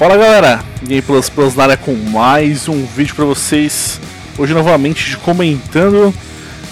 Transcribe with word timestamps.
Fala 0.00 0.16
galera, 0.16 0.64
Game 0.82 1.02
Plus 1.02 1.28
Plus 1.28 1.54
na 1.54 1.64
área 1.64 1.76
com 1.76 1.94
mais 1.94 2.68
um 2.70 2.86
vídeo 2.86 3.14
pra 3.14 3.26
vocês. 3.26 4.00
Hoje 4.38 4.54
novamente 4.54 5.14
comentando. 5.18 6.14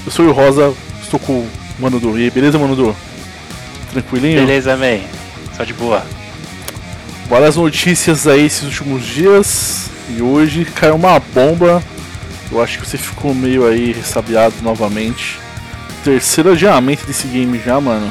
Eu 0.06 0.10
sou 0.10 0.24
o 0.24 0.32
Rosa, 0.32 0.72
estou 1.02 1.20
com 1.20 1.40
o 1.40 1.48
Mano 1.78 2.00
do 2.00 2.18
E, 2.18 2.30
beleza 2.30 2.58
Mano 2.58 2.74
do? 2.74 2.96
Tranquilinho? 3.92 4.40
Beleza, 4.40 4.74
man. 4.78 5.00
Só 5.54 5.62
de 5.62 5.74
boa. 5.74 6.06
Várias 7.28 7.56
notícias 7.56 8.26
aí 8.26 8.46
esses 8.46 8.62
últimos 8.62 9.04
dias 9.04 9.90
e 10.16 10.22
hoje 10.22 10.64
caiu 10.64 10.94
uma 10.94 11.20
bomba. 11.20 11.82
Eu 12.50 12.62
acho 12.62 12.78
que 12.78 12.88
você 12.88 12.96
ficou 12.96 13.34
meio 13.34 13.66
aí 13.66 13.92
ressabiado 13.92 14.54
novamente. 14.62 15.38
Terceiro 16.02 16.52
adiamento 16.52 17.04
desse 17.04 17.28
game 17.28 17.60
já, 17.62 17.78
mano. 17.78 18.10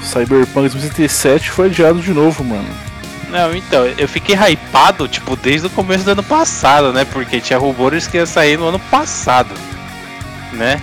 Cyberpunk 0.00 0.68
2077 0.68 1.50
foi 1.50 1.66
adiado 1.66 1.98
de 2.00 2.12
novo, 2.12 2.44
mano. 2.44 2.89
Não, 3.30 3.54
então, 3.54 3.86
eu 3.86 4.08
fiquei 4.08 4.34
hypado, 4.34 5.06
tipo, 5.06 5.36
desde 5.36 5.68
o 5.68 5.70
começo 5.70 6.04
do 6.04 6.10
ano 6.10 6.22
passado, 6.22 6.92
né? 6.92 7.04
Porque 7.04 7.40
tinha 7.40 7.58
rumores 7.58 8.06
que 8.06 8.16
ia 8.16 8.26
sair 8.26 8.58
no 8.58 8.68
ano 8.68 8.78
passado, 8.78 9.54
né? 10.52 10.80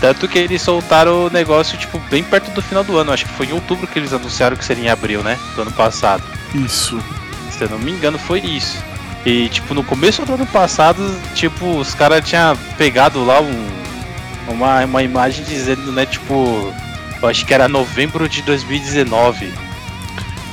Tanto 0.00 0.26
que 0.26 0.38
eles 0.38 0.60
soltaram 0.60 1.26
o 1.26 1.30
negócio, 1.30 1.78
tipo, 1.78 1.98
bem 2.10 2.22
perto 2.22 2.50
do 2.50 2.60
final 2.60 2.82
do 2.82 2.98
ano. 2.98 3.12
Acho 3.12 3.24
que 3.24 3.32
foi 3.32 3.46
em 3.46 3.52
outubro 3.52 3.86
que 3.86 3.98
eles 3.98 4.12
anunciaram 4.12 4.56
que 4.56 4.64
seria 4.64 4.84
em 4.84 4.88
abril, 4.90 5.22
né? 5.22 5.38
Do 5.54 5.62
ano 5.62 5.72
passado. 5.72 6.22
Isso. 6.52 7.00
Se 7.50 7.62
eu 7.62 7.70
não 7.70 7.78
me 7.78 7.92
engano, 7.92 8.18
foi 8.18 8.40
isso. 8.40 8.82
E, 9.24 9.48
tipo, 9.48 9.72
no 9.72 9.82
começo 9.84 10.24
do 10.26 10.34
ano 10.34 10.46
passado, 10.46 11.00
tipo, 11.34 11.78
os 11.78 11.94
caras 11.94 12.28
tinham 12.28 12.56
pegado 12.76 13.24
lá 13.24 13.40
um, 13.40 13.66
uma, 14.48 14.84
uma 14.84 15.02
imagem 15.02 15.44
dizendo, 15.44 15.92
né? 15.92 16.04
Tipo, 16.04 16.74
eu 17.22 17.28
acho 17.28 17.46
que 17.46 17.54
era 17.54 17.68
novembro 17.68 18.28
de 18.28 18.42
2019. 18.42 19.54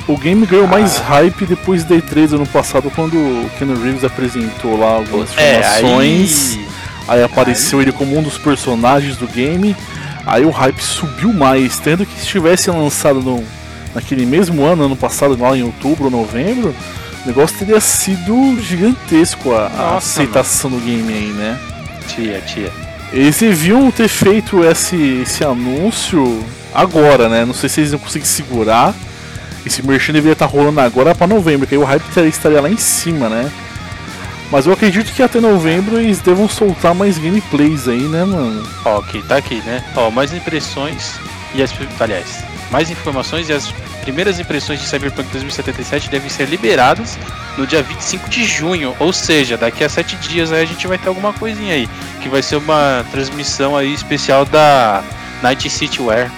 O 0.07 0.17
game 0.17 0.45
ganhou 0.45 0.67
mais 0.67 0.97
hype 0.97 1.45
depois 1.45 1.83
da 1.83 1.95
E3 1.95 2.27
do 2.30 2.35
ano 2.38 2.47
passado, 2.47 2.91
quando 2.94 3.13
o 3.16 3.49
Ken 3.57 3.67
Reeves 3.81 4.03
apresentou 4.03 4.77
lá 4.77 4.95
algumas 4.95 5.30
É, 5.38 5.59
informações. 5.59 6.57
aí. 6.57 6.67
Aí 7.07 7.23
apareceu 7.23 7.81
ele 7.81 7.91
como 7.91 8.17
um 8.17 8.22
dos 8.23 8.38
personagens 8.38 9.16
do 9.17 9.27
game. 9.27 9.75
Aí 10.25 10.45
o 10.45 10.49
hype 10.49 10.81
subiu 10.81 11.31
mais, 11.33 11.77
tendo 11.79 12.05
que 12.05 12.19
se 12.19 12.27
tivesse 12.27 12.69
lançado 12.69 13.22
no, 13.22 13.44
naquele 13.94 14.25
mesmo 14.25 14.63
ano, 14.63 14.83
ano 14.85 14.95
passado, 14.95 15.38
lá 15.39 15.55
em 15.55 15.63
outubro 15.63 16.05
ou 16.05 16.11
novembro, 16.11 16.75
o 17.23 17.27
negócio 17.27 17.57
teria 17.57 17.79
sido 17.79 18.59
gigantesco 18.61 19.53
a, 19.53 19.66
a 19.67 19.69
Nossa, 19.69 19.97
aceitação 20.22 20.69
do 20.69 20.77
game 20.77 21.11
aí, 21.13 21.33
né? 21.33 21.57
Tia, 22.07 22.41
tia. 22.41 22.72
Eles 23.13 23.38
deviam 23.39 23.89
ter 23.91 24.07
feito 24.07 24.63
esse, 24.63 25.22
esse 25.23 25.44
anúncio 25.44 26.44
agora, 26.73 27.27
né? 27.29 27.44
Não 27.45 27.53
sei 27.53 27.67
se 27.69 27.81
eles 27.81 27.91
iam 27.91 27.99
conseguir 27.99 28.27
segurar. 28.27 28.94
Esse 29.65 29.85
merchan 29.85 30.13
deveria 30.13 30.33
estar 30.33 30.45
rolando 30.45 30.79
agora 30.79 31.13
pra 31.13 31.27
novembro, 31.27 31.67
que 31.67 31.75
aí 31.75 31.81
o 31.81 31.83
hype 31.83 32.03
estaria 32.27 32.61
lá 32.61 32.69
em 32.69 32.77
cima, 32.77 33.29
né? 33.29 33.51
Mas 34.51 34.65
eu 34.65 34.73
acredito 34.73 35.13
que 35.13 35.23
até 35.23 35.39
novembro 35.39 35.97
eles 35.97 36.19
devam 36.19 36.49
soltar 36.49 36.93
mais 36.93 37.17
gameplays 37.17 37.87
aí, 37.87 38.01
né, 38.01 38.25
mano? 38.25 38.67
Ó, 38.83 38.97
ok, 38.97 39.23
tá 39.27 39.37
aqui, 39.37 39.61
né? 39.65 39.83
Ó, 39.95 40.11
mais 40.11 40.33
impressões 40.33 41.13
e 41.55 41.63
as. 41.63 41.73
Aliás, 41.99 42.43
mais 42.69 42.91
informações 42.91 43.47
e 43.47 43.53
as 43.53 43.73
primeiras 44.01 44.39
impressões 44.39 44.81
de 44.81 44.87
Cyberpunk 44.87 45.29
2077 45.31 46.09
devem 46.09 46.29
ser 46.29 46.49
liberadas 46.49 47.17
no 47.57 47.65
dia 47.65 47.81
25 47.81 48.29
de 48.29 48.43
junho. 48.43 48.93
Ou 48.99 49.13
seja, 49.13 49.55
daqui 49.55 49.85
a 49.85 49.89
7 49.89 50.17
dias 50.17 50.51
aí 50.51 50.63
a 50.63 50.65
gente 50.65 50.85
vai 50.85 50.97
ter 50.97 51.07
alguma 51.07 51.31
coisinha 51.31 51.75
aí. 51.75 51.89
Que 52.21 52.27
vai 52.27 52.41
ser 52.41 52.57
uma 52.57 53.05
transmissão 53.09 53.77
aí 53.77 53.93
especial 53.93 54.43
da 54.43 55.01
Night 55.41 55.69
City 55.69 56.01
Wear. 56.01 56.29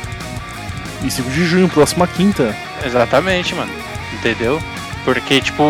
E 1.03 1.09
5 1.09 1.31
de 1.31 1.45
junho, 1.45 1.67
próxima 1.67 2.05
quinta. 2.05 2.55
Exatamente, 2.85 3.55
mano. 3.55 3.71
Entendeu? 4.13 4.61
Porque, 5.03 5.41
tipo, 5.41 5.63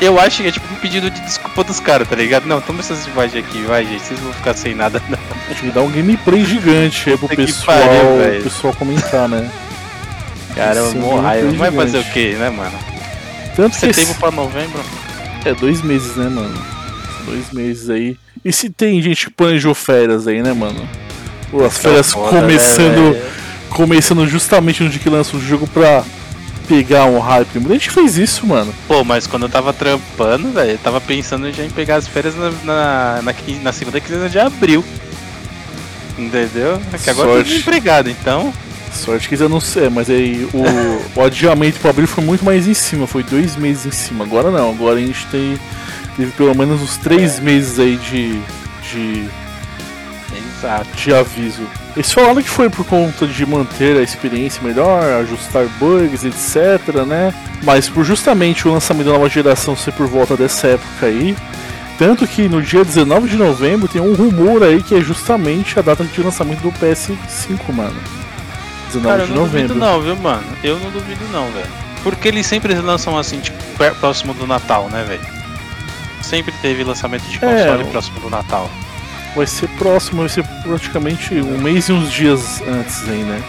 eu 0.00 0.18
acho 0.18 0.42
que 0.42 0.48
é 0.48 0.52
tipo 0.52 0.72
um 0.72 0.76
pedido 0.76 1.10
de 1.10 1.20
desculpa 1.20 1.62
dos 1.62 1.78
caras, 1.78 2.08
tá 2.08 2.16
ligado? 2.16 2.46
Não, 2.46 2.58
toma 2.60 2.80
essas 2.80 3.06
imagens 3.06 3.44
aqui, 3.44 3.62
vai, 3.62 3.84
gente. 3.84 4.02
Vocês 4.02 4.18
vão 4.18 4.32
ficar 4.32 4.54
sem 4.54 4.74
nada, 4.74 5.02
não. 5.10 5.18
Acho 5.50 5.60
que 5.60 5.70
dá 5.70 5.82
um 5.82 5.90
gameplay 5.90 6.44
gigante 6.44 7.10
aí 7.10 7.18
pro 7.18 7.28
que 7.28 7.36
pessoal, 7.36 7.78
pariu, 7.78 8.42
pessoal 8.42 8.74
comentar, 8.74 9.28
né? 9.28 9.50
Cara, 10.54 10.78
eu 10.78 10.94
morro 10.94 11.20
raiva. 11.20 11.52
Vai 11.52 11.70
fazer 11.70 11.98
o 11.98 12.04
quê, 12.04 12.34
né, 12.38 12.48
mano? 12.48 12.78
Tanto 13.54 13.74
que 13.74 13.80
Setembro 13.80 14.10
esse... 14.10 14.20
pra 14.20 14.30
novembro. 14.30 14.80
é 15.44 15.52
dois 15.52 15.82
meses, 15.82 16.16
né, 16.16 16.28
mano? 16.30 16.54
Dois 17.26 17.52
meses 17.52 17.90
aí. 17.90 18.16
E 18.42 18.52
se 18.52 18.70
tem 18.70 19.02
gente 19.02 19.26
que 19.26 19.32
planejou 19.32 19.74
férias 19.74 20.26
aí, 20.26 20.42
né, 20.42 20.54
mano? 20.54 20.88
Pô, 21.50 21.62
as 21.64 21.76
férias 21.76 22.12
Foda, 22.12 22.32
né, 22.32 22.40
começando, 22.40 23.12
velho? 23.12 23.24
começando 23.68 24.26
justamente 24.26 24.82
no 24.82 24.88
dia 24.88 24.98
que 24.98 25.10
lança 25.10 25.36
o 25.36 25.40
jogo 25.40 25.66
pra 25.66 26.02
pegar 26.66 27.06
um 27.06 27.18
hype. 27.18 27.58
Muita 27.58 27.74
gente 27.74 27.90
fez 27.90 28.18
isso, 28.18 28.46
mano. 28.46 28.74
Pô, 28.86 29.04
mas 29.04 29.26
quando 29.26 29.44
eu 29.44 29.48
tava 29.48 29.72
trampando, 29.72 30.52
velho, 30.52 30.72
eu 30.72 30.78
tava 30.78 31.00
pensando 31.00 31.50
já 31.52 31.64
em 31.64 31.70
pegar 31.70 31.96
as 31.96 32.06
férias 32.06 32.34
na, 32.36 32.50
na, 32.64 33.22
na, 33.22 33.34
na 33.62 33.72
segunda 33.72 34.00
quinzena 34.00 34.28
de 34.28 34.38
abril. 34.38 34.84
Entendeu? 36.18 36.80
É 36.92 36.98
que 36.98 37.10
agora 37.10 37.28
eu 37.28 37.32
tô 37.32 37.38
Sorte. 37.38 37.50
desempregado, 37.50 38.10
então. 38.10 38.52
Sorte 38.92 39.28
que 39.28 39.34
eu 39.34 39.48
não 39.48 39.60
sei, 39.60 39.90
mas 39.90 40.08
aí 40.08 40.48
o, 40.54 41.18
o 41.20 41.22
adiamento 41.22 41.78
pro 41.78 41.90
abril 41.90 42.08
foi 42.08 42.24
muito 42.24 42.44
mais 42.44 42.66
em 42.66 42.72
cima, 42.72 43.06
foi 43.06 43.22
dois 43.22 43.54
meses 43.56 43.84
em 43.86 43.90
cima. 43.90 44.24
Agora 44.24 44.50
não, 44.50 44.70
agora 44.70 44.96
a 44.98 45.02
gente 45.02 45.26
tem, 45.26 45.58
teve 46.16 46.30
pelo 46.32 46.54
menos 46.56 46.80
uns 46.80 46.96
três 46.96 47.38
meses 47.38 47.78
aí 47.78 47.96
de, 47.96 48.40
de, 48.90 49.28
Exato. 50.58 50.86
de 50.96 51.14
aviso. 51.14 51.62
Eles 51.96 52.12
falaram 52.12 52.42
que 52.42 52.48
foi 52.50 52.68
por 52.68 52.84
conta 52.84 53.26
de 53.26 53.46
manter 53.46 53.96
a 53.96 54.02
experiência 54.02 54.62
melhor, 54.62 55.02
ajustar 55.22 55.64
bugs, 55.80 56.24
etc, 56.24 56.94
né? 57.06 57.32
Mas 57.62 57.88
por 57.88 58.04
justamente 58.04 58.68
o 58.68 58.72
lançamento 58.72 59.06
da 59.06 59.12
nova 59.14 59.28
geração 59.30 59.74
ser 59.74 59.92
por 59.92 60.06
volta 60.06 60.36
dessa 60.36 60.66
época 60.68 61.06
aí, 61.06 61.34
tanto 61.98 62.26
que 62.26 62.48
no 62.48 62.60
dia 62.60 62.84
19 62.84 63.28
de 63.30 63.36
novembro 63.36 63.88
tem 63.88 64.02
um 64.02 64.12
rumor 64.14 64.62
aí 64.62 64.82
que 64.82 64.94
é 64.94 65.00
justamente 65.00 65.78
a 65.78 65.82
data 65.82 66.04
de 66.04 66.22
lançamento 66.22 66.60
do 66.60 66.70
PS5, 66.72 67.72
mano. 67.72 67.96
19 68.88 69.08
Cara, 69.08 69.22
eu 69.22 69.26
de 69.26 69.32
não 69.32 69.40
novembro. 69.42 69.68
duvido 69.68 69.86
não, 69.86 70.02
viu, 70.02 70.16
mano? 70.16 70.44
Eu 70.62 70.78
não 70.78 70.90
duvido 70.90 71.24
não, 71.32 71.50
velho. 71.52 71.66
Porque 72.02 72.28
eles 72.28 72.46
sempre 72.46 72.74
lançam 72.74 73.16
assim, 73.18 73.40
tipo, 73.40 73.56
próximo 73.98 74.34
do 74.34 74.46
Natal, 74.46 74.88
né, 74.90 75.02
velho? 75.08 75.26
Sempre 76.20 76.52
teve 76.60 76.84
lançamento 76.84 77.24
de 77.24 77.38
console 77.38 77.82
É, 77.82 77.90
próximo 77.90 78.20
do 78.20 78.28
Natal. 78.28 78.70
Vai 79.36 79.46
ser 79.46 79.68
próximo, 79.76 80.22
vai 80.22 80.28
ser 80.28 80.44
praticamente 80.64 81.34
um 81.34 81.58
mês 81.58 81.88
e 81.88 81.92
uns 81.92 82.10
dias 82.10 82.60
antes 82.62 83.08
aí, 83.08 83.22
né? 83.22 83.44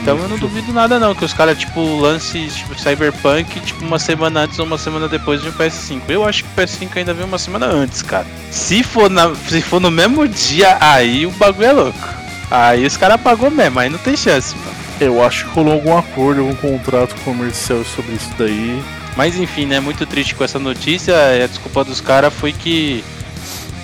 Então 0.00 0.16
eu 0.18 0.28
não 0.28 0.38
duvido 0.38 0.72
nada 0.72 1.00
não, 1.00 1.16
que 1.16 1.24
os 1.24 1.32
caras, 1.32 1.58
tipo, 1.58 1.80
lance 1.96 2.46
tipo, 2.46 2.78
Cyberpunk, 2.78 3.58
tipo, 3.58 3.84
uma 3.84 3.98
semana 3.98 4.42
antes 4.42 4.56
ou 4.58 4.64
uma 4.64 4.78
semana 4.78 5.08
depois 5.08 5.42
de 5.42 5.48
um 5.48 5.52
PS5. 5.52 6.00
Eu 6.08 6.24
acho 6.24 6.44
que 6.44 6.50
o 6.50 6.62
PS5 6.62 6.96
ainda 6.96 7.12
vem 7.12 7.26
uma 7.26 7.38
semana 7.38 7.66
antes, 7.66 8.02
cara. 8.02 8.24
Se 8.50 8.84
for, 8.84 9.10
na, 9.10 9.34
se 9.34 9.60
for 9.60 9.80
no 9.80 9.90
mesmo 9.90 10.26
dia, 10.28 10.78
aí 10.80 11.26
o 11.26 11.30
bagulho 11.32 11.66
é 11.66 11.72
louco. 11.72 12.08
Aí 12.50 12.86
os 12.86 12.96
caras 12.96 13.20
pagou 13.20 13.50
mesmo, 13.50 13.80
aí 13.80 13.90
não 13.90 13.98
tem 13.98 14.16
chance, 14.16 14.56
mano. 14.56 14.76
Eu 15.00 15.24
acho 15.24 15.44
que 15.44 15.50
rolou 15.50 15.74
algum 15.74 15.98
acordo, 15.98 16.40
algum 16.40 16.54
contrato 16.54 17.14
comercial 17.24 17.84
sobre 17.84 18.14
isso 18.14 18.30
daí. 18.38 18.80
Mas 19.16 19.36
enfim, 19.36 19.66
né, 19.66 19.80
muito 19.80 20.06
triste 20.06 20.36
com 20.36 20.44
essa 20.44 20.58
notícia. 20.58 21.12
e 21.36 21.42
A 21.42 21.46
desculpa 21.48 21.82
dos 21.82 22.00
caras 22.00 22.32
foi 22.32 22.52
que 22.52 23.02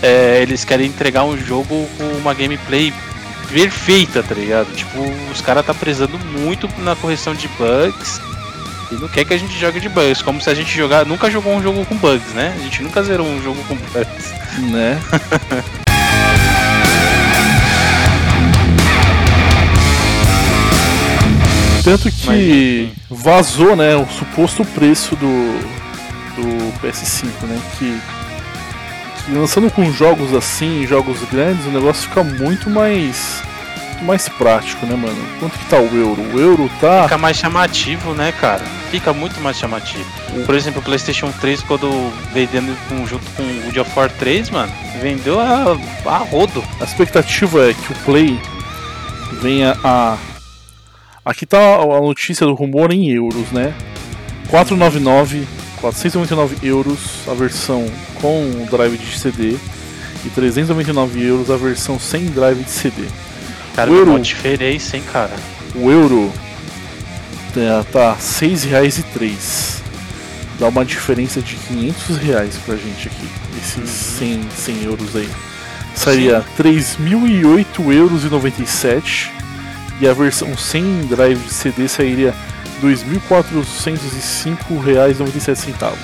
é, 0.02 0.42
eles 0.42 0.64
querem 0.64 0.88
entregar 0.88 1.24
um 1.24 1.38
jogo 1.38 1.88
com 1.96 2.04
uma 2.18 2.34
gameplay 2.34 2.92
perfeita, 3.48 4.22
tá 4.22 4.34
ligado? 4.34 4.74
Tipo, 4.74 5.00
os 5.30 5.40
caras 5.40 5.64
tá 5.64 5.72
prezando 5.72 6.18
muito 6.18 6.68
na 6.78 6.96
correção 6.96 7.34
de 7.34 7.48
bugs 7.48 8.20
e 8.90 8.96
não 8.96 9.08
quer 9.08 9.24
que 9.24 9.32
a 9.32 9.38
gente 9.38 9.58
jogue 9.58 9.80
de 9.80 9.88
bugs, 9.88 10.20
como 10.20 10.40
se 10.40 10.50
a 10.50 10.54
gente 10.54 10.76
jogar, 10.76 11.06
nunca 11.06 11.30
jogou 11.30 11.54
um 11.54 11.62
jogo 11.62 11.84
com 11.86 11.96
bugs, 11.96 12.34
né? 12.34 12.54
A 12.58 12.62
gente 12.62 12.82
nunca 12.82 13.02
zerou 13.02 13.26
um 13.26 13.42
jogo 13.42 13.62
com 13.64 13.76
bugs. 13.76 14.32
né? 14.70 15.00
Tanto 21.84 22.12
que 22.12 22.92
vazou, 23.10 23.74
né, 23.74 23.96
o 23.96 24.06
suposto 24.06 24.64
preço 24.64 25.16
do, 25.16 25.58
do 26.36 26.72
PS5, 26.80 27.24
né, 27.42 27.60
que 27.76 28.00
lançando 29.28 29.70
com 29.70 29.90
jogos 29.92 30.34
assim, 30.34 30.86
jogos 30.86 31.18
grandes, 31.30 31.64
o 31.66 31.70
negócio 31.70 32.08
fica 32.08 32.22
muito 32.24 32.68
mais 32.70 33.42
mais 34.02 34.28
prático, 34.28 34.84
né, 34.84 34.96
mano? 34.96 35.16
Quanto 35.38 35.56
que 35.56 35.64
tá 35.66 35.76
o 35.78 35.96
euro? 35.96 36.20
O 36.34 36.40
euro 36.40 36.68
tá 36.80 37.04
Fica 37.04 37.16
mais 37.18 37.36
chamativo, 37.36 38.12
né, 38.14 38.32
cara? 38.32 38.64
Fica 38.90 39.12
muito 39.12 39.40
mais 39.40 39.56
chamativo. 39.56 40.04
Por 40.44 40.56
exemplo, 40.56 40.80
o 40.80 40.84
PlayStation 40.84 41.30
3, 41.40 41.62
quando 41.62 41.88
vendendo 42.32 42.76
com- 42.88 43.06
junto 43.06 43.24
com 43.36 43.42
o 43.44 43.62
God 43.66 43.76
of 43.76 43.90
War 43.96 44.10
3, 44.10 44.50
mano, 44.50 44.72
vendeu 45.00 45.38
a, 45.38 45.78
a 46.04 46.16
rodo. 46.18 46.64
A 46.80 46.84
expectativa 46.84 47.70
é 47.70 47.74
que 47.74 47.92
o 47.92 47.96
Play 48.04 48.40
venha 49.40 49.76
a. 49.84 50.16
Aqui 51.24 51.46
tá 51.46 51.58
a 51.76 52.00
notícia 52.00 52.44
do 52.44 52.54
rumor 52.54 52.92
em 52.92 53.08
euros, 53.08 53.52
né? 53.52 53.72
499, 54.48 55.46
499 55.82 56.56
euros 56.66 56.98
a 57.28 57.34
versão 57.34 57.84
com 58.20 58.66
drive 58.70 58.96
de 58.96 59.18
CD 59.18 59.56
e 60.24 60.30
399 60.30 61.22
euros 61.26 61.50
a 61.50 61.56
versão 61.56 61.98
sem 61.98 62.26
drive 62.26 62.62
de 62.62 62.70
CD. 62.70 63.02
Cara, 63.74 63.90
O 63.90 63.94
euro- 63.96 64.10
uma 64.12 64.20
diferença, 64.20 64.96
hein, 64.96 65.02
cara. 65.12 65.34
O 65.74 65.90
euro 65.90 66.32
tá, 67.52 67.84
tá 67.92 68.12
R$ 68.12 68.18
6,03. 68.20 69.82
dá 70.60 70.68
uma 70.68 70.84
diferença 70.84 71.40
de 71.42 71.56
500 71.56 72.16
reais 72.18 72.56
pra 72.64 72.76
gente 72.76 73.08
aqui. 73.08 73.28
Esses 73.60 73.90
100, 73.90 74.40
100 74.56 74.84
euros 74.84 75.16
aí. 75.16 75.28
Sairia 75.94 76.44
3.008 76.56 77.92
euros 77.92 78.24
e 78.24 78.28
97 78.28 79.30
e 80.00 80.06
a 80.08 80.12
versão 80.14 80.56
sem 80.56 81.00
drive 81.08 81.38
de 81.40 81.52
CD 81.52 81.88
sairia 81.88 82.32
2.405 82.82 84.80
reais 84.82 85.18
97 85.18 85.60
centavos. 85.60 85.98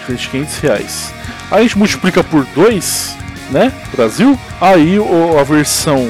Diferente 0.00 0.22
de 0.22 0.28
500 0.28 0.58
reais. 0.58 1.14
Aí 1.50 1.60
a 1.60 1.62
gente 1.62 1.78
multiplica 1.78 2.24
por 2.24 2.44
2, 2.46 3.16
né? 3.50 3.72
Brasil. 3.94 4.38
Aí 4.60 4.96
a 5.38 5.44
versão 5.44 6.06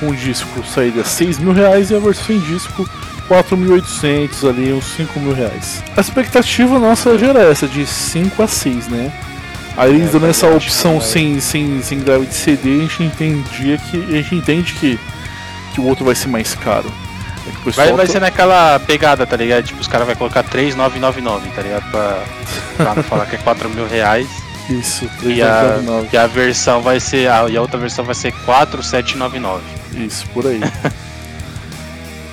com 0.00 0.12
disco 0.14 0.64
sairia 0.66 1.04
6 1.04 1.38
mil 1.38 1.52
reais 1.52 1.90
e 1.90 1.94
a 1.94 1.98
versão 1.98 2.24
sem 2.24 2.40
disco 2.40 2.88
4.800 3.28 4.48
ali, 4.48 4.72
uns 4.72 4.84
5 4.96 5.18
mil 5.20 5.32
reais. 5.32 5.82
A 5.96 6.00
expectativa 6.00 6.78
nossa 6.78 7.16
já 7.18 7.28
era 7.28 7.42
essa, 7.42 7.66
de 7.66 7.86
5 7.86 8.42
a 8.42 8.46
6, 8.46 8.88
né? 8.88 9.12
Aí 9.76 9.94
eles 9.94 10.10
É, 10.10 10.12
dando 10.12 10.26
essa 10.26 10.46
opção 10.48 11.00
sem, 11.00 11.40
sem, 11.40 11.82
sem 11.82 11.98
drive 11.98 12.26
de 12.26 12.34
CD, 12.34 12.76
a 12.76 12.80
gente 12.82 13.02
entendia 13.02 13.78
que. 13.78 13.96
A 13.96 14.22
gente 14.22 14.34
entende 14.36 14.74
que, 14.74 14.98
que 15.72 15.80
o 15.80 15.84
outro 15.84 16.04
vai 16.04 16.14
ser 16.14 16.28
mais 16.28 16.54
caro. 16.54 16.92
Vai, 17.76 17.92
vai 17.92 18.06
ser 18.06 18.20
naquela 18.20 18.78
pegada, 18.80 19.26
tá 19.26 19.36
ligado? 19.36 19.64
Tipo, 19.64 19.80
os 19.80 19.86
caras 19.88 20.06
vão 20.06 20.16
colocar 20.16 20.42
3,999, 20.42 21.48
tá 21.50 21.62
ligado? 21.62 21.90
Pra, 21.90 22.22
pra 22.76 22.94
não 22.94 23.02
falar 23.02 23.26
que 23.26 23.36
é 23.36 23.38
4 23.38 23.68
mil 23.70 23.86
reais. 23.86 24.28
Isso, 24.70 25.04
E 25.22 25.42
a, 25.42 25.60
399. 25.74 26.08
e 26.12 26.16
a 26.16 26.26
versão 26.26 26.80
vai 26.80 26.98
ser. 26.98 27.30
A, 27.30 27.46
e 27.48 27.56
a 27.56 27.60
outra 27.60 27.78
versão 27.78 28.04
vai 28.04 28.14
ser 28.14 28.32
4,799. 28.46 29.62
Isso, 29.94 30.26
por 30.28 30.46
aí. 30.46 30.58
Mas 30.58 30.72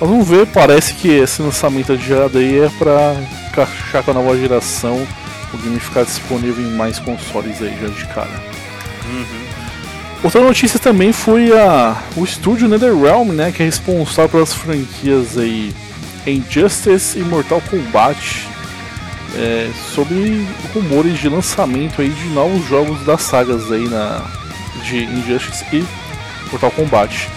vamos 0.00 0.26
ver, 0.26 0.46
parece 0.46 0.94
que 0.94 1.08
esse 1.08 1.42
lançamento 1.42 1.92
adiado 1.92 2.38
aí 2.38 2.60
é 2.60 2.70
pra 2.78 3.14
encaixar 3.50 4.02
com 4.02 4.12
a 4.12 4.14
nova 4.14 4.36
geração, 4.38 5.06
o 5.52 5.58
game 5.58 5.78
ficar 5.78 6.04
disponível 6.04 6.64
em 6.64 6.70
mais 6.74 6.98
consoles 6.98 7.60
aí 7.60 7.76
já 7.80 7.88
de 7.88 8.06
cara. 8.14 8.30
Outra 10.22 10.40
notícia 10.40 10.78
também 10.78 11.12
foi 11.12 11.52
a, 11.52 12.00
o 12.16 12.22
estúdio 12.22 12.68
NetherRealm, 12.68 13.32
né, 13.32 13.50
que 13.50 13.60
é 13.60 13.66
responsável 13.66 14.30
pelas 14.30 14.54
franquias 14.54 15.36
aí 15.36 15.74
Injustice 16.24 17.18
e 17.18 17.22
Mortal 17.22 17.60
Kombat, 17.68 18.46
é, 19.34 19.68
sobre 19.92 20.46
rumores 20.72 21.18
de 21.18 21.28
lançamento 21.28 22.00
aí 22.00 22.10
de 22.10 22.28
novos 22.28 22.64
jogos 22.68 23.04
das 23.04 23.22
sagas 23.22 23.72
aí 23.72 23.88
na 23.88 24.24
de 24.84 25.04
Injustice 25.04 25.64
e 25.72 25.84
Mortal 26.50 26.70
Kombat. 26.70 27.28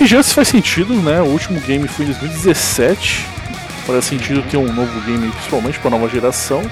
Injustice 0.00 0.34
faz 0.34 0.48
sentido, 0.48 0.94
né? 0.94 1.20
O 1.20 1.26
último 1.26 1.60
game 1.60 1.86
foi 1.86 2.06
em 2.06 2.08
2017. 2.08 3.26
Faz 3.86 4.04
sentido 4.06 4.42
ter 4.50 4.56
um 4.56 4.72
novo 4.72 5.00
game, 5.02 5.30
principalmente 5.30 5.78
para 5.78 5.88
a 5.88 5.98
nova 5.98 6.08
geração. 6.08 6.62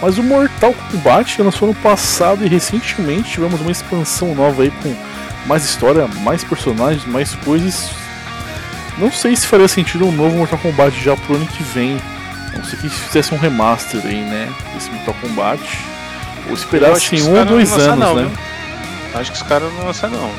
Mas 0.00 0.16
o 0.16 0.22
Mortal 0.22 0.74
Kombat 0.90 1.42
lançou 1.42 1.68
no 1.68 1.74
passado 1.74 2.44
e 2.44 2.48
recentemente 2.48 3.32
tivemos 3.32 3.60
uma 3.60 3.70
expansão 3.70 4.34
nova 4.34 4.62
aí 4.62 4.70
com 4.82 4.94
mais 5.46 5.64
história, 5.64 6.06
mais 6.22 6.42
personagens, 6.42 7.04
mais 7.06 7.34
coisas. 7.34 7.90
Não 8.96 9.12
sei 9.12 9.36
se 9.36 9.46
faria 9.46 9.68
sentido 9.68 10.06
um 10.06 10.12
novo 10.12 10.36
Mortal 10.36 10.58
Kombat 10.58 10.98
já 11.02 11.16
pro 11.16 11.36
ano 11.36 11.46
que 11.46 11.62
vem. 11.62 12.00
Não 12.54 12.64
sei 12.64 12.78
que 12.78 12.88
fizesse 12.88 13.34
um 13.34 13.38
remaster 13.38 14.00
aí, 14.04 14.22
né? 14.22 14.52
Desse 14.74 14.90
Mortal 14.90 15.14
Kombat. 15.20 15.62
Ou 16.44 16.48
Eu 16.48 16.54
acho 16.54 16.64
esperasse 16.64 17.10
que 17.10 17.16
em 17.16 17.20
os 17.20 17.26
um 17.26 17.38
ou 17.38 17.44
dois 17.44 17.72
anos, 17.72 17.98
não, 17.98 18.14
né? 18.14 18.22
viu? 18.22 19.20
Acho 19.20 19.32
que 19.32 19.36
os 19.36 19.42
caras 19.42 19.72
não 19.74 19.86
lançam 19.86 20.10
não. 20.10 20.30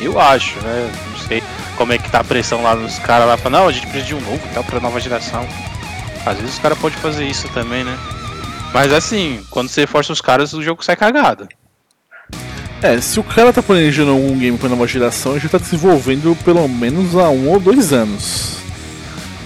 Eu 0.00 0.20
acho, 0.20 0.58
né? 0.60 0.90
Não 1.10 1.18
sei 1.26 1.42
como 1.76 1.92
é 1.92 1.98
que 1.98 2.10
tá 2.10 2.20
a 2.20 2.24
pressão 2.24 2.62
lá 2.62 2.74
nos 2.74 2.98
caras 2.98 3.26
lá. 3.26 3.36
Falam, 3.36 3.60
não, 3.60 3.68
a 3.68 3.72
gente 3.72 3.86
precisa 3.86 4.06
de 4.06 4.14
um 4.14 4.20
novo 4.20 4.40
tal 4.52 4.64
pra 4.64 4.80
nova 4.80 5.00
geração. 5.00 5.46
Às 6.26 6.36
vezes 6.36 6.54
os 6.54 6.58
caras 6.58 6.78
podem 6.78 6.98
fazer 6.98 7.24
isso 7.24 7.48
também, 7.48 7.84
né? 7.84 7.96
Mas 8.74 8.92
assim, 8.92 9.40
quando 9.50 9.68
você 9.68 9.86
força 9.86 10.12
os 10.12 10.20
caras, 10.20 10.52
o 10.52 10.60
jogo 10.60 10.84
sai 10.84 10.96
cagado. 10.96 11.46
É, 12.82 13.00
se 13.00 13.20
o 13.20 13.22
cara 13.22 13.52
tá 13.52 13.62
planejando 13.62 14.10
algum 14.10 14.36
game 14.36 14.58
pra 14.58 14.68
nova 14.68 14.84
geração, 14.84 15.32
ele 15.32 15.40
já 15.40 15.48
tá 15.48 15.58
desenvolvendo 15.58 16.36
pelo 16.44 16.68
menos 16.68 17.16
há 17.16 17.30
um 17.30 17.48
ou 17.50 17.60
dois 17.60 17.92
anos. 17.92 18.56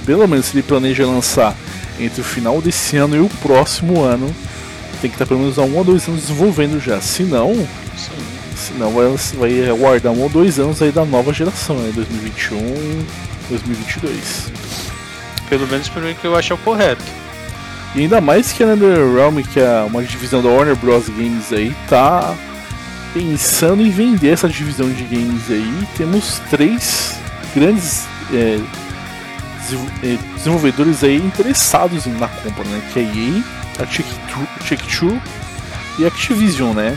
Pelo 0.06 0.26
menos 0.26 0.46
se 0.46 0.56
ele 0.56 0.62
planeja 0.62 1.06
lançar 1.06 1.54
entre 2.00 2.22
o 2.22 2.24
final 2.24 2.62
desse 2.62 2.96
ano 2.96 3.16
e 3.16 3.20
o 3.20 3.28
próximo 3.42 4.02
ano, 4.02 4.34
tem 5.02 5.10
que 5.10 5.14
estar 5.16 5.26
pelo 5.26 5.40
menos 5.40 5.58
há 5.58 5.62
um 5.62 5.76
ou 5.76 5.84
dois 5.84 6.08
anos 6.08 6.22
desenvolvendo 6.22 6.80
já. 6.80 6.98
Se 7.02 7.22
não, 7.22 7.68
se 8.56 8.72
não 8.78 8.90
vai, 8.92 9.14
vai 9.34 9.68
aguardar 9.68 10.10
um 10.10 10.22
ou 10.22 10.30
dois 10.30 10.58
anos 10.58 10.80
aí 10.80 10.90
da 10.90 11.04
nova 11.04 11.34
geração, 11.34 11.76
né? 11.76 11.92
2021, 11.94 12.58
2022. 13.50 14.52
Pelo 15.50 15.66
menos 15.66 15.86
pelo 15.90 16.14
que 16.14 16.26
eu 16.26 16.34
acho 16.34 16.54
é 16.54 16.56
o 16.56 16.58
correto. 16.58 17.27
E 17.94 18.00
ainda 18.02 18.20
mais 18.20 18.52
que 18.52 18.62
a 18.62 18.66
NetherRealm, 18.66 19.38
que 19.42 19.58
é 19.58 19.82
uma 19.82 20.02
divisão 20.02 20.42
da 20.42 20.48
Warner 20.48 20.76
Bros. 20.76 21.08
Games 21.08 21.52
aí, 21.52 21.74
tá 21.88 22.34
pensando 23.14 23.82
em 23.82 23.90
vender 23.90 24.28
essa 24.30 24.48
divisão 24.48 24.88
de 24.90 25.02
games 25.04 25.50
aí. 25.50 25.88
Temos 25.96 26.40
três 26.50 27.18
grandes 27.54 28.06
é, 28.32 28.60
é, 30.02 30.18
desenvolvedores 30.36 31.02
aí 31.02 31.16
interessados 31.16 32.06
na 32.06 32.28
compra, 32.28 32.64
né? 32.64 32.80
Que 32.92 33.00
é 33.00 33.02
a 33.02 33.06
EA, 33.06 33.42
a 33.80 33.86
Take-Two 33.86 34.48
Take-Two 34.68 35.22
e 35.98 36.04
a 36.04 36.08
Activision, 36.08 36.74
né? 36.74 36.96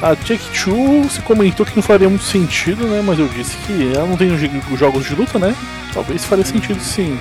A 0.00 0.14
Take-Two 0.14 1.08
se 1.10 1.20
comentou 1.22 1.66
que 1.66 1.74
não 1.76 1.82
faria 1.82 2.08
muito 2.08 2.24
sentido, 2.24 2.86
né? 2.86 3.02
Mas 3.04 3.18
eu 3.18 3.28
disse 3.28 3.56
que 3.66 3.92
ela 3.94 4.06
não 4.06 4.16
tem 4.16 4.32
os 4.32 4.40
jo- 4.40 4.76
jogos 4.76 5.04
de 5.04 5.14
luta, 5.14 5.38
né? 5.38 5.54
Talvez 5.92 6.24
faria 6.24 6.44
sentido 6.44 6.80
sim. 6.80 7.18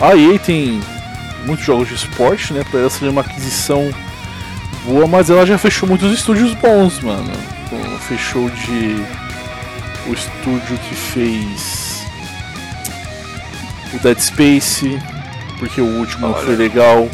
A 0.00 0.16
EA 0.16 0.38
tem 0.38 0.80
muitos 1.46 1.64
jogos 1.64 1.88
de 1.88 1.94
esporte, 1.94 2.52
né? 2.52 2.64
Pra 2.70 2.80
ela 2.80 2.90
seria 2.90 3.10
uma 3.10 3.20
aquisição 3.20 3.90
boa, 4.84 5.06
mas 5.06 5.30
ela 5.30 5.46
já 5.46 5.58
fechou 5.58 5.88
muitos 5.88 6.12
estúdios 6.12 6.54
bons, 6.54 7.00
mano. 7.00 7.32
Fechou 8.08 8.50
de. 8.50 9.04
O 10.08 10.12
estúdio 10.12 10.78
que 10.88 10.94
fez. 10.94 12.02
O 13.92 13.98
Dead 13.98 14.18
Space, 14.18 14.98
porque 15.58 15.80
o 15.80 15.98
último 15.98 16.28
não 16.28 16.34
Olha. 16.34 16.44
foi 16.44 16.56
legal. 16.56 17.08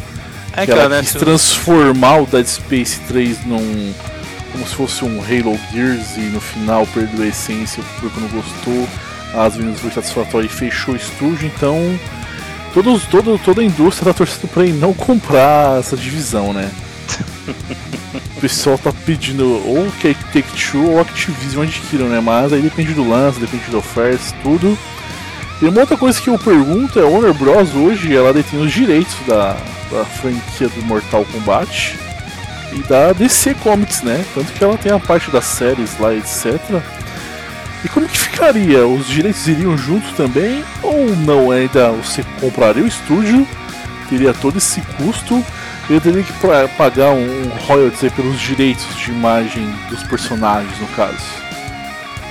É 0.53 0.65
que 0.65 0.71
ela 0.71 0.89
né? 0.89 1.01
quis 1.01 1.13
transformar 1.13 2.21
o 2.21 2.25
Dead 2.25 2.45
Space 2.45 2.99
3 3.07 3.45
num. 3.45 3.93
como 4.51 4.67
se 4.67 4.75
fosse 4.75 5.05
um 5.05 5.19
Halo 5.21 5.59
Gears 5.71 6.17
e 6.17 6.21
no 6.21 6.41
final 6.41 6.87
perdeu 6.87 7.23
a 7.23 7.27
essência, 7.27 7.81
o 7.81 7.85
público 7.85 8.19
não 8.19 8.29
gostou, 8.29 8.87
as 9.35 9.55
vendas 9.55 9.79
foi 9.79 9.91
satisfatória 9.91 10.47
e 10.47 10.49
fechou 10.49 10.95
o 10.95 10.97
estúdio, 10.97 11.45
então. 11.47 11.77
Todos, 12.77 13.05
todo, 13.07 13.39
toda 13.43 13.61
a 13.61 13.65
indústria 13.65 14.13
tá 14.13 14.19
torcendo 14.19 14.47
pra 14.49 14.63
ele 14.63 14.77
não 14.77 14.93
comprar 14.93 15.79
essa 15.79 15.97
divisão, 15.97 16.53
né? 16.53 16.69
o 18.37 18.39
pessoal 18.39 18.77
tá 18.77 18.93
pedindo 19.03 19.43
ou 19.67 19.91
que 19.99 20.09
a 20.09 20.13
Take-Two 20.13 20.91
ou 20.91 20.99
a 20.99 21.01
Activision 21.01 21.63
adquiram, 21.63 22.07
né? 22.07 22.19
Mas 22.19 22.53
aí 22.53 22.61
depende 22.61 22.93
do 22.93 23.09
lance, 23.09 23.39
depende 23.39 23.71
da 23.71 23.79
oferta, 23.79 24.21
tudo. 24.43 24.77
E 25.59 25.65
uma 25.65 25.79
outra 25.79 25.97
coisa 25.97 26.21
que 26.21 26.29
eu 26.29 26.37
pergunto 26.37 26.99
é 26.99 27.01
a 27.01 27.07
Warner 27.07 27.33
Bros. 27.33 27.73
hoje 27.73 28.15
ela 28.15 28.31
detém 28.31 28.61
os 28.61 28.71
direitos 28.71 29.15
da, 29.27 29.57
da 29.91 30.05
franquia 30.05 30.69
do 30.69 30.83
Mortal 30.83 31.25
Kombat 31.25 31.97
e 32.73 32.83
da 32.83 33.11
DC 33.11 33.55
Comics, 33.55 34.03
né? 34.03 34.23
Tanto 34.35 34.53
que 34.53 34.63
ela 34.63 34.77
tem 34.77 34.91
a 34.91 34.99
parte 34.99 35.31
das 35.31 35.45
séries 35.45 35.97
lá, 35.99 36.13
etc. 36.13 36.61
E 37.83 37.89
como 37.89 38.07
que 38.07 38.17
ficaria? 38.17 38.85
Os 38.87 39.07
direitos 39.07 39.47
iriam 39.47 39.77
junto 39.77 40.11
também? 40.13 40.63
Ou 40.81 41.15
não? 41.17 41.51
Ainda 41.51 41.91
você 41.91 42.23
compraria 42.39 42.83
o 42.83 42.87
estúdio, 42.87 43.47
teria 44.09 44.33
todo 44.33 44.57
esse 44.57 44.81
custo 44.81 45.43
e 45.89 45.93
eu 45.93 46.01
teria 46.01 46.23
que 46.23 46.33
pagar 46.77 47.11
um, 47.11 47.49
royalties 47.65 48.11
pelos 48.13 48.39
direitos 48.39 48.85
de 48.97 49.11
imagem 49.11 49.65
dos 49.89 50.03
personagens, 50.03 50.77
no 50.79 50.87
caso. 50.87 51.47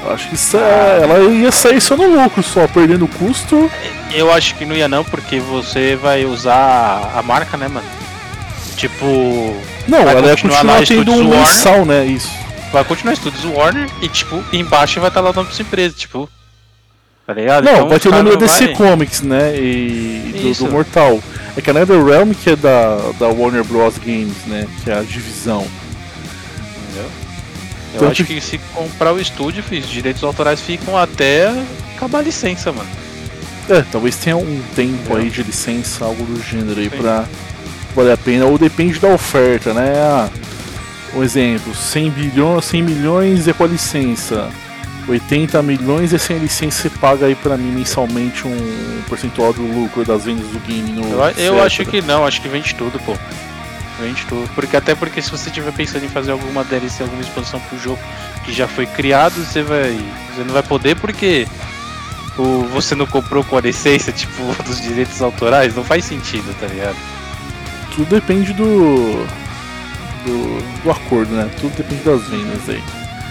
Eu 0.05 0.13
acho 0.13 0.29
que 0.29 0.35
isso 0.35 0.57
é, 0.57 1.01
ela 1.03 1.19
ia 1.33 1.51
sair 1.51 1.81
só 1.81 1.97
no 1.97 2.07
lucro, 2.07 2.43
só 2.43 2.69
perdendo 2.69 3.09
custo. 3.09 3.71
Eu 4.13 4.33
acho 4.33 4.55
que 4.55 4.65
não 4.65 4.77
ia 4.77 4.87
não, 4.87 5.03
porque 5.03 5.41
você 5.41 5.97
vai 5.97 6.25
usar 6.25 7.13
a 7.15 7.23
marca, 7.23 7.57
né, 7.57 7.67
mano? 7.67 7.87
Tipo, 8.77 9.57
Não, 9.89 9.99
ela 9.99 10.21
ia 10.21 10.37
continuar 10.37 10.85
tendo 10.87 11.13
um 11.13 11.29
mensal, 11.29 11.85
né? 11.87 12.05
Isso. 12.05 12.46
Vai 12.73 12.85
continuar 12.85 13.15
Estúdios 13.15 13.45
Warner 13.45 13.89
e, 14.03 14.09
tipo, 14.09 14.43
embaixo 14.53 15.01
vai 15.01 15.09
estar 15.09 15.21
lá 15.21 15.31
o 15.31 15.33
nome 15.33 15.49
dessa 15.49 15.63
empresa, 15.63 15.95
tipo. 15.97 16.29
Tá 17.27 17.33
ligado? 17.33 17.65
Não, 17.65 17.73
Então, 17.75 17.89
vai 17.89 17.99
ter 17.99 18.09
o 18.09 18.13
nome 18.13 18.31
da 18.31 18.37
DC 18.37 18.67
vai- 18.67 18.75
Comics, 18.77 19.21
né? 19.23 19.57
E 19.59 20.55
do, 20.59 20.65
do 20.67 20.71
Mortal. 20.73 21.21
É 21.57 21.61
que 21.61 21.71
a 21.71 21.73
NetherRealm, 21.73 22.33
que 22.33 22.51
é 22.51 22.57
da, 22.57 22.97
da 23.19 23.27
Warner 23.29 23.65
Bros. 23.65 23.99
Games, 23.99 24.37
né? 24.47 24.69
Que 24.85 24.91
é 24.91 24.99
a 24.99 25.03
divisão. 25.03 25.67
Entendeu? 26.85 27.11
Eu 27.95 28.01
Tanto 28.01 28.13
acho 28.13 28.25
que- 28.25 28.35
que 28.35 28.41
se 28.41 28.59
comprar 28.75 29.13
o 29.13 29.21
estúdio, 29.21 29.65
os 29.69 29.89
direitos 29.89 30.23
autorais 30.23 30.61
ficam 30.61 30.97
até 30.97 31.49
acabar 31.97 32.19
a 32.19 32.23
licença, 32.23 32.71
mano. 32.73 32.89
É, 33.69 33.83
talvez 33.91 34.15
tenha 34.17 34.37
um 34.37 34.63
tempo 34.77 35.17
É. 35.17 35.21
aí 35.23 35.31
de 35.31 35.43
licença, 35.43 36.05
algo 36.05 36.23
do 36.25 36.41
gênero 36.41 36.79
aí 36.79 36.89
Sim. 36.89 36.99
pra 36.99 37.25
valer 37.97 38.13
a 38.13 38.17
pena. 38.17 38.45
Ou 38.47 38.57
depende 38.57 39.01
da 39.01 39.09
oferta, 39.09 39.73
né? 39.75 39.95
Ah, 39.99 40.29
um 41.17 41.25
exemplo, 41.25 41.75
100, 41.75 42.11
bilhões, 42.11 42.65
100 42.67 42.83
milhões 42.83 43.49
é 43.49 43.53
com 43.53 43.65
a 43.65 43.67
licença. 43.67 44.51
80 45.09 45.63
milhões 45.63 46.13
e 46.13 46.19
sem 46.19 46.39
licença 46.39 46.83
você 46.83 46.91
paga 46.91 47.27
aí 47.27 47.35
pra 47.35 47.57
mim 47.57 47.71
mensalmente 47.71 48.47
um 48.47 49.03
percentual 49.09 49.53
do 49.53 49.63
lucro 49.63 50.05
das 50.05 50.25
vendas 50.25 50.49
do 50.49 50.59
game 50.61 50.93
no. 50.93 51.05
Eu, 51.05 51.31
eu 51.37 51.63
acho 51.63 51.85
que 51.87 52.03
não, 52.03 52.27
acho 52.27 52.43
que 52.43 52.49
vende 52.49 52.75
tudo, 52.75 52.99
pô. 53.01 53.17
Vende 54.01 54.27
tudo. 54.27 54.51
Porque 54.55 54.77
até 54.77 54.95
porque 54.95 55.23
se 55.23 55.31
você 55.31 55.49
estiver 55.49 55.73
pensando 55.73 56.05
em 56.05 56.09
fazer 56.09 56.33
alguma 56.33 56.65
DLC, 56.65 57.03
alguma 57.03 57.23
expansão 57.23 57.61
pro 57.61 57.79
jogo 57.79 58.01
que 58.45 58.53
já 58.53 58.67
foi 58.67 58.85
criado, 58.87 59.35
você 59.35 59.63
vai. 59.63 59.97
Você 60.35 60.45
não 60.45 60.53
vai 60.53 60.63
poder 60.63 60.97
porque 60.97 61.47
o, 62.37 62.65
você 62.73 62.95
não 62.95 63.07
comprou 63.07 63.43
com 63.45 63.57
a 63.57 63.61
licença, 63.61 64.13
tipo, 64.13 64.43
dos 64.65 64.81
direitos 64.81 65.23
autorais, 65.23 65.75
não 65.75 65.85
faz 65.85 66.05
sentido, 66.05 66.55
tá 66.61 66.67
ligado? 66.67 66.97
Tudo 67.95 68.11
depende 68.11 68.53
do. 68.53 69.25
Do, 70.27 70.83
do 70.83 70.91
acordo, 70.91 71.35
né? 71.35 71.49
Tudo 71.61 71.77
depende 71.77 72.03
das 72.03 72.29
vendas 72.29 72.69
aí. 72.69 72.83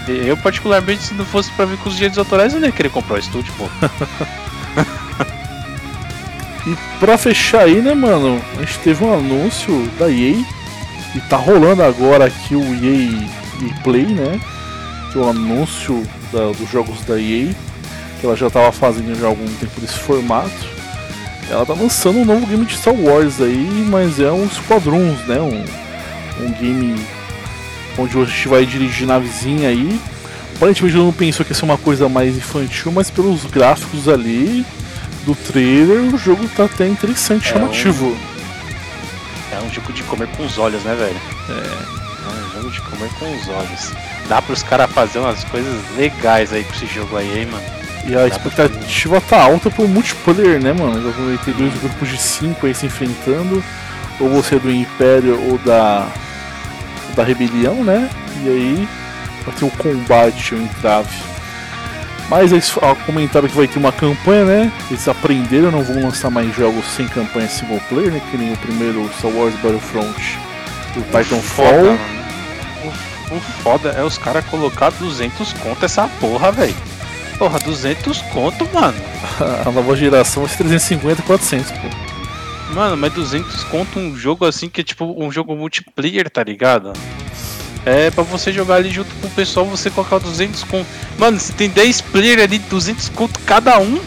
Eu, 0.08 0.36
particularmente, 0.36 1.02
se 1.02 1.14
não 1.14 1.24
fosse 1.24 1.50
pra 1.52 1.64
vir 1.64 1.78
com 1.78 1.88
os 1.88 1.94
direitos 1.94 2.18
autorais, 2.18 2.52
eu 2.54 2.60
nem 2.60 2.70
ia 2.70 2.76
querer 2.76 2.90
comprar 2.90 3.16
o 3.16 3.18
estúdio, 3.18 3.52
pô. 3.56 3.64
e 6.66 6.76
pra 7.00 7.18
fechar 7.18 7.62
aí, 7.62 7.82
né, 7.82 7.92
mano? 7.92 8.40
A 8.56 8.60
gente 8.60 8.78
teve 8.80 9.04
um 9.04 9.12
anúncio 9.12 9.90
da 9.98 10.08
EA. 10.08 10.44
E 11.14 11.20
tá 11.28 11.36
rolando 11.36 11.82
agora 11.82 12.26
aqui 12.26 12.54
o 12.54 12.62
EA, 12.62 13.26
EA 13.62 13.74
Play, 13.82 14.06
né? 14.06 14.40
Que 15.10 15.18
é 15.18 15.22
o 15.22 15.28
anúncio 15.28 16.06
da, 16.32 16.52
dos 16.52 16.70
jogos 16.70 17.04
da 17.04 17.20
EA. 17.20 17.52
Que 18.20 18.26
ela 18.26 18.36
já 18.36 18.48
tava 18.48 18.70
fazendo 18.70 19.18
já 19.18 19.26
há 19.26 19.30
algum 19.30 19.52
tempo 19.54 19.80
desse 19.80 19.98
formato. 19.98 20.76
Ela 21.50 21.66
tá 21.66 21.74
lançando 21.74 22.18
um 22.18 22.24
novo 22.24 22.46
game 22.46 22.64
de 22.64 22.76
Star 22.76 22.94
Wars 22.94 23.40
aí, 23.40 23.84
mas 23.88 24.20
é 24.20 24.30
um 24.30 24.48
Squadrons, 24.48 25.18
né? 25.26 25.40
Um, 25.40 25.64
um 26.40 26.50
game 26.52 27.00
onde 27.98 28.18
a 28.20 28.24
gente 28.24 28.48
vai 28.48 28.64
dirigir 28.66 29.06
navezinha 29.06 29.68
aí. 29.68 30.00
Aparentemente 30.56 30.96
eu 30.96 31.04
não 31.04 31.12
pensou 31.12 31.44
que 31.44 31.52
ia 31.52 31.56
ser 31.56 31.64
uma 31.64 31.76
coisa 31.78 32.08
mais 32.08 32.36
infantil, 32.36 32.90
mas 32.92 33.10
pelos 33.10 33.44
gráficos 33.44 34.08
ali 34.08 34.64
do 35.24 35.34
trailer 35.34 36.00
o 36.14 36.16
jogo 36.18 36.48
tá 36.56 36.64
até 36.64 36.86
interessante, 36.86 37.48
É 37.48 37.52
chamativo. 37.52 38.06
um- 38.06 38.16
É 39.52 39.58
um 39.62 39.70
jogo 39.72 39.92
de 39.92 40.02
comer 40.04 40.28
com 40.36 40.44
os 40.44 40.58
olhos, 40.58 40.82
né, 40.82 40.94
velho? 40.94 41.16
É. 41.48 41.96
É 42.26 42.28
um 42.46 42.52
jogo 42.54 42.70
de 42.70 42.80
comer 42.82 43.08
com 43.18 43.36
os 43.36 43.48
olhos. 43.48 43.92
Dá 44.28 44.42
pros 44.42 44.62
caras 44.62 44.90
fazer 44.90 45.18
umas 45.20 45.44
coisas 45.44 45.80
legais 45.96 46.52
aí 46.52 46.64
com 46.64 46.74
esse 46.74 46.86
jogo 46.86 47.16
aí, 47.16 47.40
hein, 47.40 47.46
mano. 47.46 47.64
E 48.08 48.16
a 48.16 48.26
expectativa 48.26 49.20
tá 49.20 49.42
alta 49.42 49.70
pro 49.70 49.86
multiplayer, 49.88 50.60
né, 50.62 50.72
mano? 50.72 51.12
Vai 51.12 51.38
ter 51.38 51.54
dois 51.54 51.72
grupos 51.80 52.08
de 52.08 52.18
cinco 52.18 52.66
aí 52.66 52.74
se 52.74 52.86
enfrentando. 52.86 53.62
Ou 54.20 54.28
você 54.30 54.56
é 54.56 54.58
do 54.58 54.70
Império 54.70 55.38
ou 55.50 55.58
da. 55.58 56.06
Da 57.16 57.24
Rebelião, 57.24 57.82
né? 57.82 58.08
E 58.44 58.48
aí 58.48 58.88
vai 59.44 59.54
ter 59.54 59.64
o 59.64 59.70
combate, 59.70 60.54
o 60.54 60.62
entrave. 60.62 61.16
Mas 62.28 62.50
eles 62.50 62.72
comentaram 63.04 63.48
que 63.48 63.56
vai 63.56 63.68
ter 63.68 63.78
uma 63.78 63.92
campanha, 63.92 64.44
né? 64.44 64.72
Eles 64.90 65.06
aprenderam, 65.08 65.70
não 65.70 65.82
vão 65.82 66.02
lançar 66.02 66.30
mais 66.30 66.54
jogos 66.54 66.84
sem 66.86 67.06
campanha 67.08 67.48
single 67.48 67.80
player, 67.88 68.12
né? 68.12 68.20
Que 68.30 68.36
nem 68.36 68.52
o 68.52 68.56
primeiro 68.58 69.08
Star 69.16 69.30
Wars 69.30 69.54
Battlefront 69.56 70.38
e 70.96 70.98
o 70.98 71.02
Titanfall. 71.02 71.96
O, 72.84 73.36
o 73.36 73.40
foda 73.62 73.90
é 73.90 74.02
os 74.02 74.18
caras 74.18 74.44
colocar 74.46 74.90
200 74.90 75.52
conto 75.54 75.84
essa 75.84 76.08
porra, 76.20 76.50
velho. 76.50 76.74
Porra, 77.38 77.58
200 77.60 78.22
conto, 78.22 78.68
mano. 78.72 78.96
A 79.64 79.70
nova 79.70 79.94
geração 79.94 80.46
ser 80.48 80.58
350, 80.58 81.22
400, 81.22 81.70
pô. 81.70 82.05
Mano, 82.72 82.96
mas 82.96 83.12
200 83.12 83.64
conto 83.64 83.98
um 83.98 84.16
jogo 84.16 84.44
assim 84.44 84.68
que 84.68 84.80
é 84.80 84.84
tipo 84.84 85.14
um 85.16 85.30
jogo 85.30 85.54
multiplayer, 85.54 86.28
tá 86.28 86.42
ligado? 86.42 86.92
É 87.84 88.10
pra 88.10 88.24
você 88.24 88.52
jogar 88.52 88.76
ali 88.76 88.90
junto 88.90 89.14
com 89.16 89.28
o 89.28 89.30
pessoal, 89.30 89.64
você 89.64 89.88
colocar 89.88 90.18
200 90.18 90.64
conto. 90.64 90.86
Mano, 91.18 91.38
se 91.38 91.52
tem 91.52 91.70
10 91.70 92.00
players 92.00 92.42
ali, 92.42 92.58
200 92.58 93.08
conto 93.10 93.38
cada 93.46 93.78
um. 93.78 94.00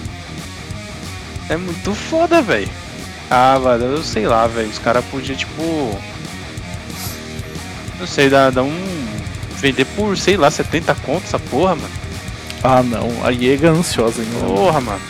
É 1.48 1.56
muito 1.56 1.96
foda, 1.96 2.42
velho. 2.42 2.70
Ah, 3.30 3.58
mano, 3.62 3.86
eu 3.86 4.04
sei 4.04 4.28
lá, 4.28 4.48
velho. 4.48 4.70
Os 4.70 4.80
caras 4.80 5.06
podiam, 5.06 5.38
tipo. 5.38 5.98
Não 8.00 8.06
sei, 8.06 8.30
dar, 8.30 8.52
dar 8.52 8.64
um. 8.64 9.08
Vender 9.56 9.86
por, 9.86 10.18
sei 10.18 10.36
lá, 10.36 10.52
70 10.52 10.94
conto 10.96 11.24
essa 11.26 11.40
porra, 11.40 11.76
mano. 11.76 11.94
Ah, 12.64 12.84
não. 12.84 13.26
A 13.26 13.32
EA 13.32 13.54
é 13.54 13.58
gananciosa, 13.58 14.22
hein, 14.22 14.28
mano. 14.34 14.56
Porra, 14.56 14.82
mano. 14.82 15.02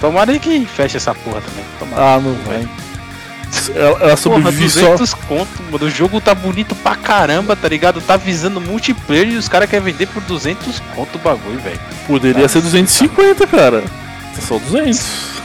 Tomara 0.00 0.38
que 0.38 0.66
feche 0.66 0.96
essa 0.96 1.14
porra 1.14 1.40
também. 1.40 1.64
Tomara. 1.78 2.14
Ah, 2.14 2.20
não 2.20 2.34
vai. 2.44 2.68
Ela, 3.74 3.88
ela 3.88 3.98
Porra, 3.98 4.16
sobrevive 4.16 4.70
só. 4.70 4.80
200 4.96 5.14
conto, 5.14 5.62
mano. 5.70 5.86
O 5.86 5.90
jogo 5.90 6.20
tá 6.20 6.34
bonito 6.34 6.74
pra 6.74 6.94
caramba, 6.94 7.56
tá 7.56 7.68
ligado? 7.68 8.00
Tá 8.00 8.16
visando 8.16 8.60
multiplayer 8.60 9.28
e 9.28 9.36
os 9.36 9.48
caras 9.48 9.68
querem 9.68 9.84
vender 9.92 10.06
por 10.06 10.22
200 10.22 10.80
conto 10.94 11.16
o 11.16 11.18
bagulho, 11.18 11.58
velho. 11.60 11.78
Poderia 12.06 12.48
ser 12.48 12.60
250, 12.60 13.46
cara. 13.46 13.82
Tá 14.34 14.40
só 14.42 14.58
200. 14.58 15.36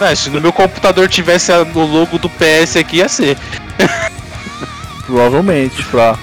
É, 0.00 0.14
se 0.14 0.30
no 0.30 0.40
meu 0.40 0.52
computador 0.52 1.08
tivesse 1.08 1.52
o 1.52 1.80
logo 1.86 2.18
do 2.18 2.28
PS 2.30 2.76
aqui, 2.76 2.98
ia 2.98 3.08
ser. 3.08 3.36
Provavelmente, 5.06 5.82
pra. 5.84 6.16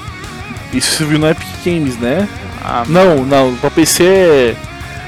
Isso 0.73 0.97
se 0.97 1.03
viu 1.05 1.19
no 1.19 1.29
Epic 1.29 1.47
Games, 1.65 1.97
né? 1.97 2.27
Ah, 2.63 2.83
Não, 2.87 3.23
não, 3.25 3.55
pra 3.55 3.69
PC. 3.71 4.55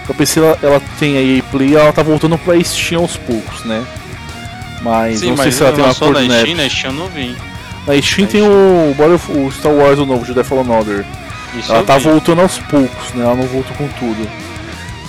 Pra 0.06 0.16
PC 0.16 0.40
ela, 0.40 0.58
ela 0.62 0.82
tem 1.00 1.18
a 1.18 1.22
EA 1.22 1.44
Play 1.44 1.76
ela 1.76 1.92
tá 1.92 2.02
voltando 2.02 2.38
pra 2.38 2.62
Steam 2.64 3.02
aos 3.02 3.18
poucos, 3.18 3.66
né? 3.66 3.84
Mas 4.88 5.20
sim, 5.20 5.30
não 5.30 5.38
sei 5.38 5.52
se 5.52 5.64
ela 5.64 5.72
tem 5.74 5.84
uma 5.84 5.92
acordo 5.92 6.20
na 6.28 6.40
Steam, 6.40 6.56
na 6.58 6.70
Steam 6.70 6.92
eu 6.94 7.00
não 7.00 7.08
vi. 7.10 7.36
Na 7.86 8.02
Steam 8.02 8.26
na 8.26 8.32
tem 8.32 8.42
Steam. 9.18 9.46
o, 9.46 9.52
Star 9.52 9.72
Wars 9.74 10.00
o 10.00 10.06
novo, 10.06 10.26
Jedi 10.26 10.44
Fallen 10.44 10.70
Order. 10.70 11.06
Isso 11.58 11.72
Ela 11.72 11.84
tá 11.84 11.98
vi. 11.98 12.04
voltando 12.06 12.42
aos 12.42 12.58
poucos, 12.60 13.14
né? 13.14 13.24
Ela 13.24 13.36
não 13.36 13.48
voltou 13.48 13.76
com 13.78 13.88
tudo. 14.00 14.30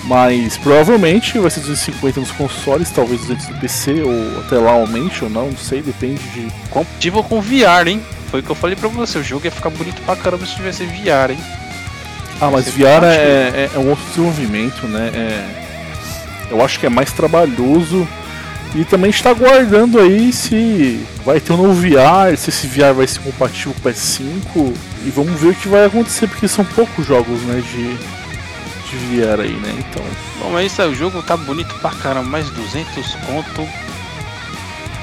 Mas 0.05 0.57
provavelmente 0.57 1.37
vai 1.37 1.51
ser 1.51 1.59
250 1.59 2.19
nos 2.21 2.31
consoles, 2.31 2.89
talvez 2.89 3.21
200 3.21 3.49
no 3.49 3.55
PC, 3.59 4.01
ou 4.01 4.39
até 4.39 4.57
lá 4.57 4.71
aumente 4.71 5.23
ou 5.23 5.29
não, 5.29 5.47
não 5.47 5.57
sei, 5.57 5.81
depende 5.81 6.21
de. 6.29 6.47
Compatível 6.69 7.23
com 7.23 7.41
VR, 7.41 7.87
hein? 7.87 8.01
Foi 8.31 8.39
o 8.39 8.43
que 8.43 8.49
eu 8.49 8.55
falei 8.55 8.75
pra 8.75 8.87
você. 8.89 9.19
O 9.19 9.23
jogo 9.23 9.45
ia 9.45 9.51
ficar 9.51 9.69
bonito 9.69 10.01
pra 10.03 10.15
caramba 10.15 10.45
se 10.45 10.55
tivesse 10.55 10.83
VR, 10.85 11.31
hein? 11.31 11.39
Ah, 12.41 12.49
mas 12.49 12.69
VR 12.69 13.03
é, 13.03 13.07
é, 13.07 13.69
é 13.75 13.77
um 13.79 13.89
outro 13.89 14.03
desenvolvimento, 14.07 14.87
né? 14.87 15.11
É- 15.13 15.69
eu 16.51 16.63
acho 16.65 16.79
que 16.79 16.85
é 16.85 16.89
mais 16.89 17.11
trabalhoso. 17.11 18.07
E 18.75 18.85
também 18.85 19.09
está 19.09 19.31
aguardando 19.31 19.99
aí 19.99 20.31
se 20.31 21.03
vai 21.25 21.39
ter 21.39 21.53
um 21.53 21.57
novo 21.57 21.73
VR, 21.73 22.37
se 22.37 22.49
esse 22.49 22.67
VR 22.67 22.93
vai 22.93 23.07
ser 23.07 23.19
compatível 23.19 23.73
com 23.73 23.89
o 23.89 23.91
PS5. 23.91 24.73
E 25.05 25.09
vamos 25.09 25.39
ver 25.39 25.49
o 25.49 25.55
que 25.55 25.67
vai 25.67 25.85
acontecer, 25.85 26.27
porque 26.27 26.47
são 26.47 26.63
poucos 26.63 27.05
jogos, 27.05 27.41
né, 27.41 27.61
de, 27.61 27.97
de 28.89 29.21
VR 29.21 29.41
aí, 29.41 29.53
né? 29.53 29.75
Então. 29.79 30.03
Bom, 30.39 30.51
mas 30.51 30.71
isso 30.71 30.81
aí, 30.81 30.89
o 30.89 30.95
jogo 30.95 31.21
tá 31.23 31.35
bonito 31.35 31.73
pra 31.75 31.89
caramba, 31.91 32.29
mas 32.29 32.49
200 32.51 33.15
conto 33.25 33.67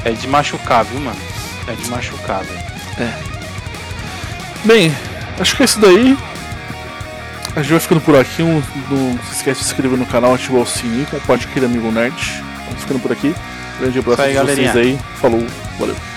é 0.04 0.12
de 0.12 0.28
machucar, 0.28 0.84
viu, 0.84 1.00
mano? 1.00 1.18
É 1.66 1.72
de 1.72 1.90
machucar, 1.90 2.44
velho. 2.44 2.66
Bem, 4.64 4.94
acho 5.40 5.56
que 5.56 5.62
é 5.62 5.64
isso 5.64 5.80
daí. 5.80 6.16
A 7.56 7.62
gente 7.62 7.70
vai 7.70 7.80
ficando 7.80 8.00
por 8.00 8.16
aqui. 8.16 8.42
Não, 8.42 8.62
não 8.90 9.18
se 9.24 9.36
esquece 9.36 9.60
de 9.60 9.66
se 9.66 9.72
inscrever 9.72 9.98
no 9.98 10.06
canal, 10.06 10.34
ativar 10.34 10.62
o 10.62 10.66
sininho, 10.66 11.06
compartilhar 11.06 11.50
aquele 11.50 11.66
amigo 11.66 11.90
nerd. 11.90 12.42
Vamos 12.66 12.82
ficando 12.82 13.00
por 13.00 13.10
aqui. 13.10 13.34
Grande 13.78 13.98
abraço 13.98 14.22
aí, 14.22 14.36
a 14.36 14.42
vocês 14.42 14.76
aí. 14.76 14.98
Falou, 15.20 15.44
valeu. 15.78 16.15